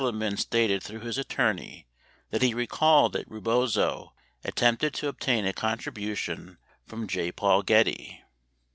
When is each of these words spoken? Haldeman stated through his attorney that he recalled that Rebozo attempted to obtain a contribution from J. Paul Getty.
Haldeman 0.01 0.35
stated 0.37 0.81
through 0.81 1.01
his 1.01 1.19
attorney 1.19 1.85
that 2.31 2.41
he 2.41 2.55
recalled 2.55 3.13
that 3.13 3.29
Rebozo 3.29 4.15
attempted 4.43 4.95
to 4.95 5.07
obtain 5.07 5.45
a 5.45 5.53
contribution 5.53 6.57
from 6.87 7.07
J. 7.07 7.31
Paul 7.31 7.61
Getty. 7.61 8.23